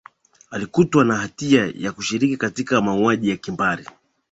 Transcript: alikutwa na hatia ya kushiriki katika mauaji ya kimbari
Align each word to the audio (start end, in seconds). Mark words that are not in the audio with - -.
alikutwa 0.51 1.05
na 1.05 1.15
hatia 1.17 1.73
ya 1.75 1.91
kushiriki 1.91 2.37
katika 2.37 2.81
mauaji 2.81 3.29
ya 3.29 3.37
kimbari 3.37 3.85